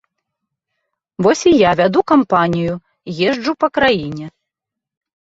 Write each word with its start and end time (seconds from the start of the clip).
Вось 1.25 1.43
я 1.47 1.69
і 1.77 1.77
вяду 1.79 2.01
кампанію, 2.11 2.73
езджу 3.33 3.53
па 3.65 3.69
краіне. 3.77 4.25